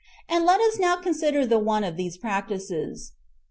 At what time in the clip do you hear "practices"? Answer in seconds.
2.17-3.11